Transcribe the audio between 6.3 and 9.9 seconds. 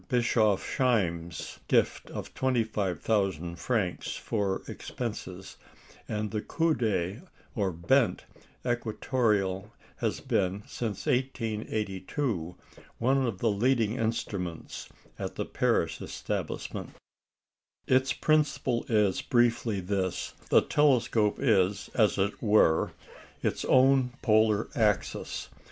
the coudé or "bent" equatoreal